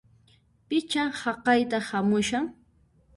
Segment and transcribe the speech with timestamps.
[0.67, 2.45] Pichá haqayta hamushan!